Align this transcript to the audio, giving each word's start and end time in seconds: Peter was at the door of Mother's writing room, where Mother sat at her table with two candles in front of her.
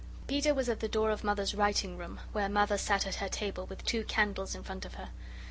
Peter 0.25 0.51
was 0.51 0.67
at 0.67 0.79
the 0.79 0.87
door 0.87 1.11
of 1.11 1.23
Mother's 1.23 1.53
writing 1.53 1.95
room, 1.95 2.19
where 2.31 2.49
Mother 2.49 2.75
sat 2.75 3.05
at 3.05 3.17
her 3.21 3.29
table 3.29 3.67
with 3.67 3.85
two 3.85 4.03
candles 4.05 4.55
in 4.55 4.63
front 4.63 4.83
of 4.83 4.95
her. 4.95 5.09